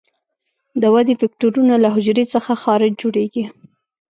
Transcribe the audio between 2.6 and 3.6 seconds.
خارج جوړیږي.